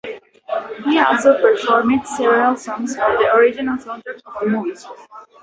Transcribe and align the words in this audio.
He 0.85 0.97
also 0.99 1.39
performed 1.39 2.07
several 2.07 2.55
songs 2.57 2.95
for 2.95 3.17
the 3.19 3.35
original 3.35 3.77
soundtrack 3.77 4.19
of 4.25 4.33
the 4.41 4.47
movie. 4.47 4.75